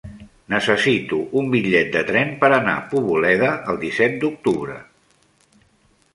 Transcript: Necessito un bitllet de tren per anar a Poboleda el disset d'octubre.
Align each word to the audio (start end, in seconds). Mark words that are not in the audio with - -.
Necessito 0.51 1.19
un 1.41 1.51
bitllet 1.55 1.91
de 1.97 2.01
tren 2.07 2.33
per 2.39 2.49
anar 2.57 2.73
a 2.79 2.87
Poboleda 2.95 3.53
el 3.75 3.79
disset 3.85 4.19
d'octubre. 4.25 4.81